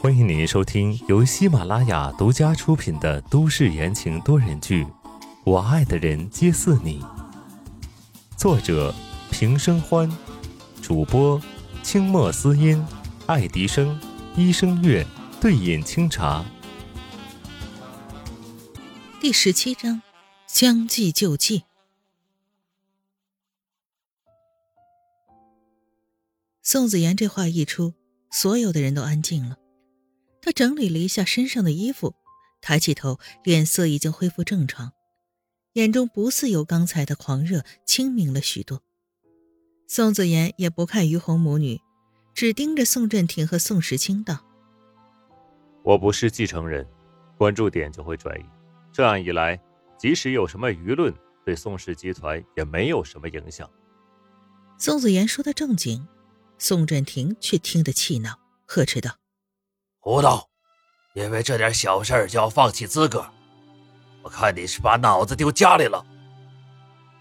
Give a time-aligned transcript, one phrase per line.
[0.00, 4.82] 欢迎您收听由喜马拉雅独家出品的都市言情多人剧
[5.44, 7.00] 《我爱的人皆似你》，
[8.36, 8.92] 作者
[9.30, 10.10] 平生欢，
[10.82, 11.40] 主播
[11.84, 12.84] 清墨思音、
[13.26, 14.00] 爱迪生、
[14.34, 15.06] 一生月、
[15.40, 16.44] 对饮清茶。
[19.20, 20.02] 第十七章，
[20.48, 21.62] 将计就计。
[26.62, 27.94] 宋子言这话一出，
[28.34, 29.56] 所有的人都安静了。
[30.42, 32.16] 他整理了一下身上的衣服，
[32.60, 34.92] 抬起头，脸色已经恢复正常，
[35.74, 38.82] 眼中不似有刚才的狂热，清明了许多。
[39.86, 41.80] 宋子妍也不看于红母女，
[42.34, 44.44] 只盯着宋振庭和宋时清道
[45.84, 46.84] ：“我不是继承人，
[47.38, 48.44] 关注点就会转移。
[48.92, 49.56] 这样一来，
[49.96, 51.14] 即使有什么舆论，
[51.44, 53.70] 对宋氏集团也没有什么影响。”
[54.76, 56.04] 宋子妍说的正经。
[56.58, 59.16] 宋振庭却听得气恼，呵斥道
[60.00, 60.48] ：“胡闹！
[61.14, 63.26] 因为这点小事就要放弃资格？
[64.22, 66.04] 我看你是把脑子丢家里了。”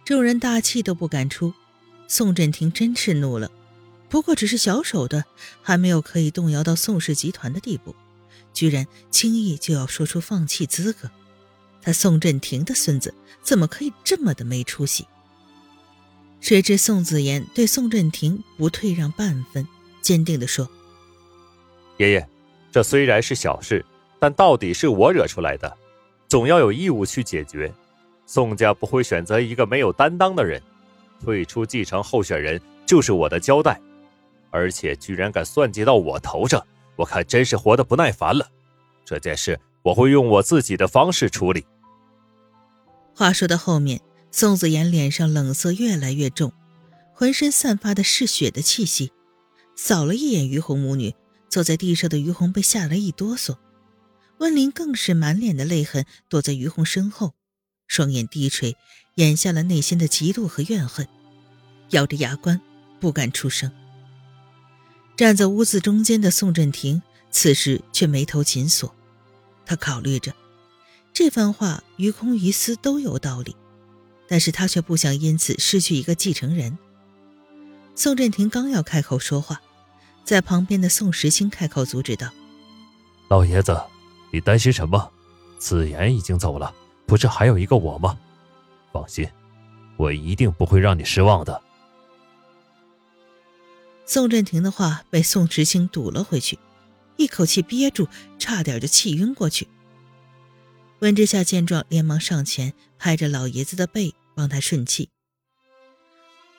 [0.06, 1.54] 众人大气都不敢出。
[2.08, 3.50] 宋振庭真是怒了，
[4.10, 5.24] 不过只是小手段，
[5.62, 7.96] 还没有可以动摇到宋氏集团的地步，
[8.54, 11.10] 居然轻易就要说出放弃资格。
[11.82, 15.08] 他宋振庭的孙子怎么可以这么的没出息？
[16.44, 19.66] 谁知宋子言对宋振庭不退让半分，
[20.02, 20.70] 坚定地说
[21.96, 22.28] ：“爷爷，
[22.70, 23.86] 这虽然是小事，
[24.20, 25.78] 但到底是我惹出来的，
[26.28, 27.74] 总要有义务去解决。
[28.26, 30.62] 宋家不会选择一个没有担当的人，
[31.24, 33.80] 退出继承候选人就是我的交代。
[34.52, 36.62] 而且居然敢算计到我头上，
[36.98, 38.46] 我看真是活得不耐烦了。
[39.06, 41.66] 这件事我会用我自己的方式处理。”
[43.16, 44.02] 话说到后面。
[44.36, 46.52] 宋子言脸上冷色越来越重，
[47.14, 49.12] 浑身散发的是血的气息，
[49.76, 51.14] 扫了一眼于红母女，
[51.50, 53.58] 坐在地上的于红被吓了一哆嗦，
[54.40, 57.36] 温林更是满脸的泪痕，躲在于红身后，
[57.86, 58.76] 双眼低垂，
[59.14, 61.08] 掩下了内心的嫉妒和怨恨，
[61.92, 62.60] 咬着牙关
[63.00, 63.72] 不敢出声。
[65.16, 68.96] 站在屋子中间的宋振廷此时却眉头紧锁，
[69.64, 70.34] 他考虑着，
[71.14, 73.56] 这番话于空于私都有道理。
[74.34, 76.76] 但是他却不想因此失去一个继承人。
[77.94, 79.62] 宋振廷刚要开口说话，
[80.24, 82.32] 在旁边的宋时清开口阻止道
[83.30, 83.80] ：“老爷子，
[84.32, 85.12] 你担心什么？
[85.60, 86.74] 子言已经走了，
[87.06, 88.18] 不是还有一个我吗？
[88.92, 89.30] 放心，
[89.98, 91.62] 我一定不会让你失望的。”
[94.08, 96.58] 宋振廷的话被宋时清堵了回去，
[97.18, 98.08] 一口气憋住，
[98.40, 99.68] 差点就气晕过去。
[101.02, 105.10] 温之夏见状，连忙上前拍着老爷子的背，帮他顺气。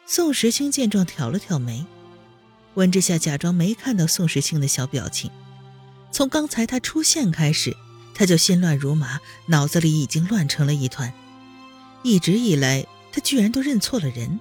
[0.07, 1.87] 宋时清见状，挑了挑眉。
[2.75, 5.31] 温之夏假装没看到宋时清的小表情。
[6.11, 7.77] 从刚才他出现开始，
[8.15, 11.13] 他就心乱如麻，脑子里已经乱成了一团。
[12.03, 14.39] 一直以来，他居然都认错了人。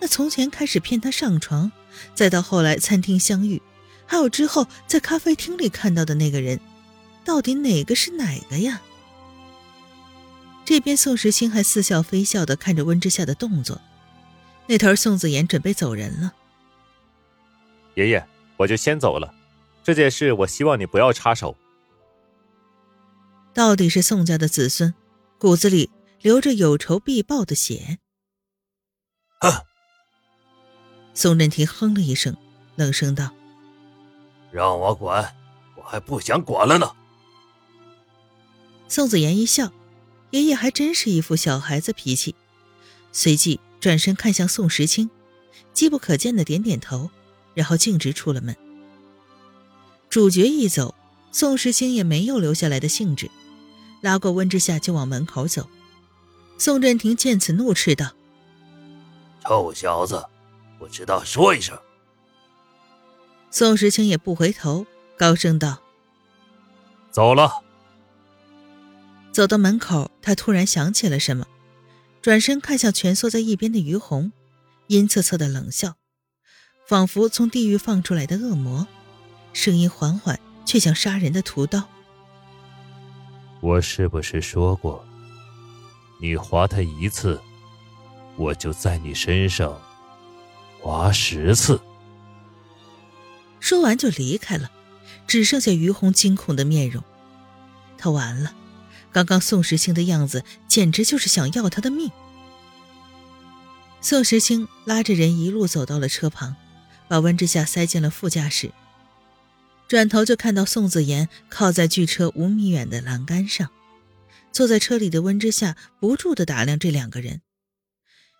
[0.00, 1.70] 那从前开始骗他上床，
[2.14, 3.62] 再到后来餐厅相遇，
[4.06, 6.60] 还有之后在咖啡厅里看到的那个人，
[7.24, 8.82] 到底哪个是哪个呀？
[10.64, 13.80] 这边宋时清还似笑非笑的看着温之夏的动作，
[14.66, 16.32] 那头宋子言准备走人了。
[17.94, 18.26] 爷爷，
[18.56, 19.34] 我就先走了，
[19.82, 21.56] 这件事我希望你不要插手。
[23.52, 24.94] 到底是宋家的子孙，
[25.38, 27.98] 骨子里流着有仇必报的血。
[29.40, 29.52] 哼！
[31.12, 32.36] 宋振庭哼了一声，
[32.74, 33.30] 冷声道
[34.50, 35.36] ：“让我管，
[35.76, 36.90] 我还不想管了呢。”
[38.88, 39.70] 宋子言一笑。
[40.34, 42.34] 爷爷还真是一副小孩子脾气，
[43.12, 45.08] 随即转身看向宋时清，
[45.72, 47.08] 机不可见的点点头，
[47.54, 48.56] 然后径直出了门。
[50.10, 50.92] 主角一走，
[51.30, 53.30] 宋时清也没有留下来的兴致，
[54.00, 55.68] 拉过温之夏就往门口走。
[56.58, 58.10] 宋振庭见此怒斥道
[59.46, 60.26] ：“臭小子，
[60.80, 61.78] 不知道说一声。”
[63.52, 64.84] 宋时清也不回头，
[65.16, 65.80] 高声道
[67.12, 67.60] ：“走了。”
[69.34, 71.44] 走到门口，他突然想起了什么，
[72.22, 74.30] 转身看向蜷缩在一边的于红，
[74.86, 75.96] 阴恻恻的冷笑，
[76.86, 78.86] 仿佛从地狱放出来的恶魔，
[79.52, 81.88] 声音缓缓却像杀人的屠刀。
[83.60, 85.04] 我是不是说过，
[86.20, 87.40] 你划他一次，
[88.36, 89.82] 我就在你身上
[90.80, 91.80] 划十次？
[93.58, 94.70] 说完就离开了，
[95.26, 97.02] 只剩下于红惊恐的面容，
[97.98, 98.54] 他完了。
[99.14, 102.10] 刚刚宋时清的样子，简直就是想要他的命。
[104.00, 106.56] 宋时清拉着人一路走到了车旁，
[107.06, 108.72] 把温之夏塞进了副驾驶，
[109.86, 113.70] 转头就看到宋子妍靠在距车五米远的栏杆上，
[114.50, 117.40] 坐在车里的温之夏不住地打量这两个人。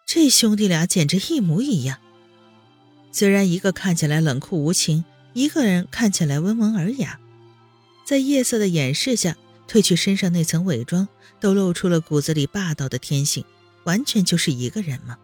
[0.05, 1.99] 这兄弟俩简直一模一样。
[3.12, 5.05] 虽然一个看起来冷酷无情，
[5.35, 7.21] 一个人看起来温文尔雅，
[8.05, 9.37] 在夜色的掩饰下，
[9.69, 11.08] 褪去身上那层伪装，
[11.40, 13.44] 都露出了骨子里霸道的天性，
[13.84, 15.19] 完全就是一个人吗？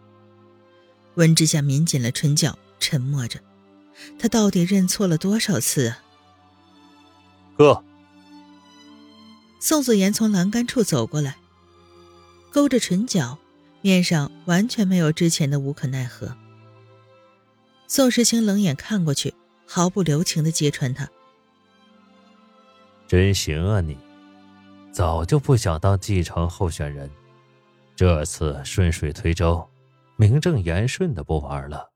[1.15, 3.39] 温之夏抿紧了唇角，沉默着。
[4.17, 5.99] 他到底认错了多少次啊？
[7.55, 7.83] 哥，
[9.59, 11.37] 宋子妍从栏杆处走过来，
[12.51, 13.37] 勾着唇角，
[13.81, 16.35] 面上完全没有之前的无可奈何。
[17.87, 19.35] 宋时清冷眼看过去，
[19.67, 21.09] 毫不留情的揭穿他
[23.05, 23.97] ：“真行啊你！
[24.91, 27.09] 早就不想当继承候选人，
[27.95, 29.67] 这次顺水推舟，
[30.17, 31.89] 名正言顺的不玩了。”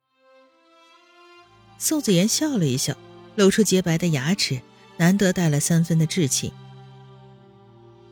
[1.78, 2.96] 宋子妍笑了一笑，
[3.36, 4.62] 露出洁白的牙齿，
[4.98, 6.54] 难得带了三分的志气。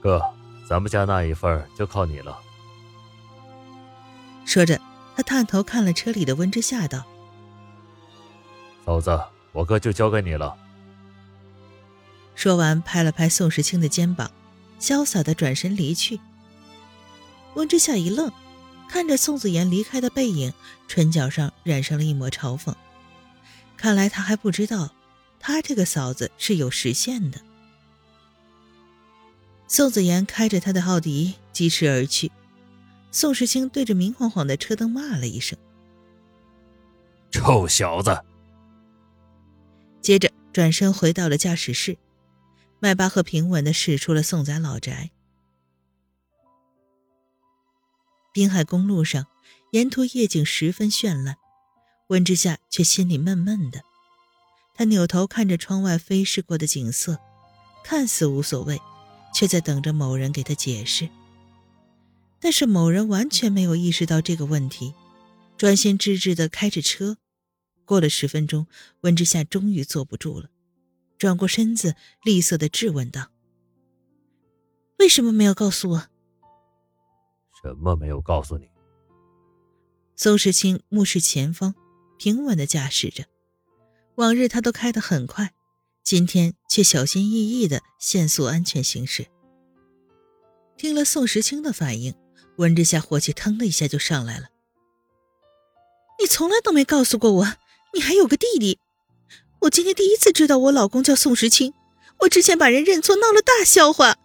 [0.02, 0.22] 哥，
[0.68, 2.38] 咱们家那一份就靠你了。
[4.46, 4.82] 说着，
[5.16, 7.06] 他探头看了车里的温之夏，道。
[8.86, 9.18] 嫂子，
[9.54, 10.58] 我哥就交给你了。
[12.36, 14.30] 说完，拍了拍宋时清的肩膀，
[14.84, 16.20] 潇洒的转身离去。
[17.54, 18.30] 温之夏一愣，
[18.90, 20.52] 看着宋子妍离开的背影，
[20.90, 22.76] 唇角上染上了一抹嘲讽。
[23.78, 24.94] 看来他还不知道，
[25.40, 27.40] 他这个嫂子是有实现的。
[29.70, 32.30] 宋子妍开着他的奥迪疾驰而去，
[33.10, 35.58] 宋时清对着明晃晃的车灯骂了一声
[37.32, 38.20] ：“臭小子！”
[40.02, 41.98] 接着转身回到了驾驶室，
[42.84, 45.10] 迈巴赫平稳的驶出了宋家老宅。
[48.34, 49.26] 滨海公路上，
[49.72, 51.38] 沿途夜景十分绚烂，
[52.10, 53.84] 温之夏却心里闷闷的。
[54.76, 57.18] 他扭头看着窗外飞逝过的景色，
[57.86, 58.82] 看似无所谓，
[59.34, 61.08] 却在等着某人给他解释。
[62.42, 64.94] 但是某人完全没有意识到这个问题，
[65.56, 67.16] 专心致志的开着车。
[67.86, 68.68] 过了十分钟，
[69.04, 70.50] 温之夏终于坐不住了，
[71.24, 73.32] 转过身子，厉色的质问道
[75.00, 76.08] ：“为什么没有告诉我
[77.64, 78.70] ？”“什么没有告诉你？”
[80.18, 81.76] 宋时清目视前方，
[82.18, 83.24] 平稳的驾驶着。
[84.16, 85.54] 往日他都开得很快，
[86.04, 89.28] 今天却小心翼翼的限速安全行驶。
[90.76, 92.14] 听了宋时清的反应，
[92.58, 94.50] 温之夏火气腾的一下就上来了
[96.20, 97.48] ：“你从来都没告诉过我。”
[97.96, 98.78] 你还有个弟弟，
[99.64, 101.74] 我今天第一次知道我老公叫宋时清。
[102.20, 104.16] 我之前把人认错闹了大笑话，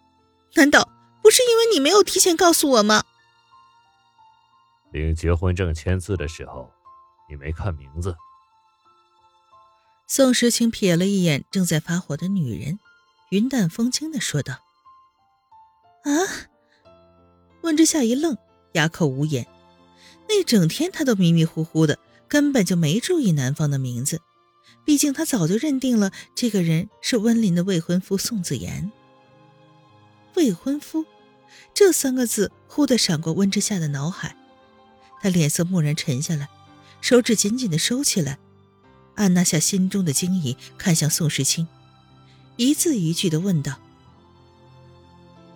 [0.55, 0.89] 难道
[1.21, 3.03] 不是因为你没有提前告诉我吗？
[4.91, 6.69] 领结婚证签字的时候，
[7.29, 8.15] 你没看名字。
[10.07, 12.79] 宋时清瞥了一眼正在发火的女人，
[13.29, 14.55] 云淡风轻的说道
[16.03, 16.11] ：“啊！”
[17.61, 18.37] 温之夏一愣，
[18.73, 19.47] 哑口无言。
[20.27, 21.97] 那整天他都迷迷糊糊的。
[22.27, 24.21] 根本就没注意男方的名字，
[24.85, 28.91] 毕竟他早就认定了这个人是温林的未婚夫宋子言。
[30.35, 31.05] 未婚夫，
[31.73, 34.35] 这三个字忽地闪过温之夏的脑海，
[35.21, 36.47] 他脸色蓦然沉下来，
[37.01, 38.39] 手指紧紧地收起来，
[39.15, 41.67] 按捺下心中的惊疑，看向宋时清，
[42.55, 43.79] 一字一句地问道：“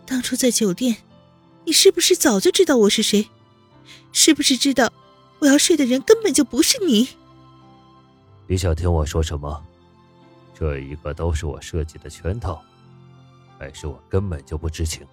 [0.05, 0.98] 当初在酒店，
[1.65, 3.29] 你是不是早就知道我是谁？
[4.12, 4.91] 是不是知道？”
[5.39, 7.10] 我要睡的人根本就不是你。
[8.47, 9.65] 你想听我说什么？
[10.53, 12.62] 这一个都是我设计的圈套，
[13.57, 15.05] 还是我根本就不知情？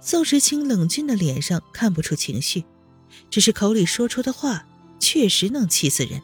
[0.00, 2.64] 宋时清冷峻的脸上看不出情绪，
[3.30, 4.66] 只是口里说出的话
[4.98, 6.22] 确实能气死人。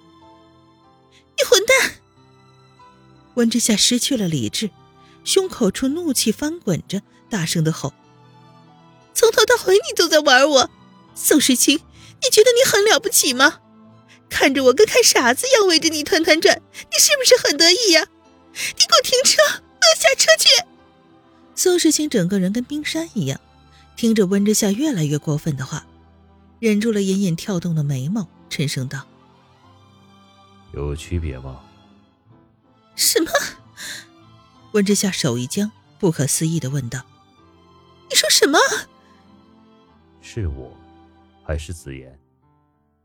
[1.37, 1.93] 你混蛋！
[3.35, 4.71] 温之夏失去了理智，
[5.25, 7.93] 胸口处怒气翻滚着，大声的吼
[9.13, 10.71] ：“从头到尾你都在玩我，
[11.15, 11.79] 宋时清！”
[12.23, 13.61] 你觉得你很了不起吗？
[14.29, 18.07] 看着我跟看傻子一样围着你团团转，你是不是很得意呀？
[18.53, 19.43] 你给我停车！
[19.43, 20.49] 我要下车去！
[21.55, 23.41] 宋世清整个人跟冰山一样，
[23.97, 25.87] 听着温之夏越来越过分的话，
[26.59, 29.07] 忍住了隐隐跳动的眉毛，沉声道
[30.75, 31.63] ：“有区别吗？”
[32.95, 33.31] 什么？
[34.73, 37.03] 温之夏手一僵，不可思议的问道
[38.11, 38.59] ：“你说什么？”
[40.21, 40.77] 是我。
[41.43, 42.19] 还是子言，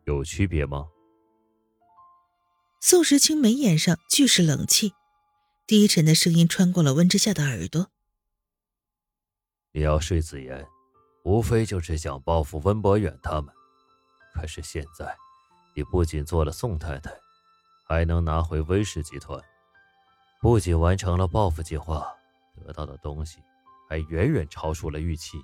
[0.06, 0.88] 有区别吗？
[2.84, 4.96] 宋时清眉眼上俱是冷气，
[5.68, 7.92] 低沉的声音穿过了温之夏的耳朵
[9.72, 10.68] ：“你要睡子言，
[11.24, 13.54] 无非就是想报复温博远他们。
[14.34, 15.16] 可是现在，
[15.76, 17.12] 你不仅做了宋太太，
[17.88, 19.40] 还能拿回温氏集团，
[20.42, 22.12] 不仅完成了报复计划，
[22.66, 23.38] 得到的东西
[23.88, 25.40] 还远远超出了预期。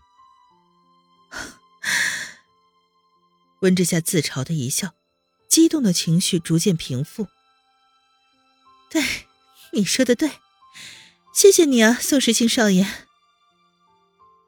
[3.62, 4.96] 温之夏自嘲的一笑，
[5.48, 7.28] 激动的情绪逐渐平复。
[8.90, 9.04] 对，
[9.74, 10.32] 你说的对，
[11.34, 12.88] 谢谢你啊，宋时清少爷。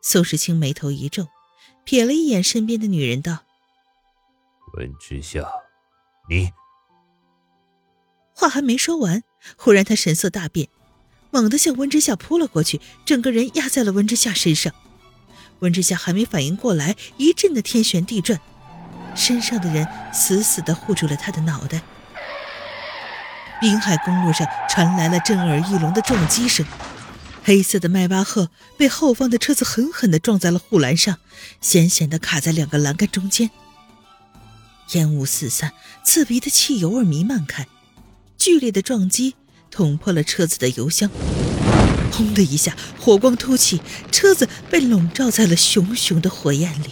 [0.02, 1.28] 宋时清眉头一皱，
[1.86, 3.44] 瞥了一眼身边的女人，道
[4.78, 5.46] ：“温之夏，
[6.30, 6.52] 你……”
[8.34, 9.24] 话还没说完，
[9.58, 10.70] 忽然他神色大变，
[11.32, 14.74] 猛地向温之夏扑了过去，整个人压在了温之夏身上。
[15.60, 18.40] 温之夏还没反应过来，一阵的天旋地转。
[19.16, 21.82] 身上的人死死地护住了他的脑袋。
[23.62, 26.66] 滨海公路上传来了震耳欲聋的撞击声，
[27.44, 31.18] 黑色的迈巴赫被后方的车子狠狠地撞在了护栏上，
[31.60, 33.50] 险险地卡在两个栏杆中间。
[34.94, 35.74] 烟雾四散，
[36.04, 37.68] 刺鼻的汽油味弥漫开，
[38.38, 39.36] 剧烈的撞击
[39.70, 41.10] 捅破了车子的油箱。
[42.12, 46.92] 轰的一下，火光突起，车子被笼罩在了熊熊的火焰里。